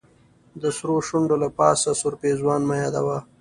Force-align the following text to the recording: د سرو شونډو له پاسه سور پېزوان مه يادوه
د 0.61 0.63
سرو 0.77 0.95
شونډو 1.07 1.35
له 1.43 1.49
پاسه 1.57 1.91
سور 1.99 2.13
پېزوان 2.21 2.61
مه 2.69 2.75
يادوه 2.81 3.17